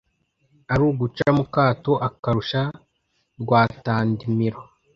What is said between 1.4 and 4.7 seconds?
Kato Akarusha Rwata-ndimiro